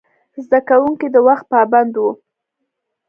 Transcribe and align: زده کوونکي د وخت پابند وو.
زده 0.45 0.59
کوونکي 0.69 1.07
د 1.11 1.15
وخت 1.27 1.45
پابند 1.53 1.93
وو. 1.97 2.11